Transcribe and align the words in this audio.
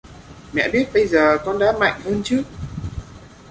Mẹ 0.53 0.69
biết 0.73 0.85
bây 0.93 1.07
giờ 1.07 1.37
con 1.45 1.59
đã 1.59 1.73
mạnh 1.79 2.01
hơn 2.03 2.21
trước 2.23 2.43